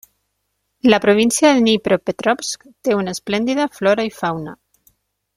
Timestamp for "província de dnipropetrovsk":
1.03-2.65